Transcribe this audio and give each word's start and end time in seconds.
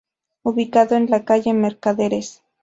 Ubicado 0.41 0.95
en 0.95 1.11
la 1.11 1.25
calle 1.25 1.53
Mercaderes. 1.53 2.41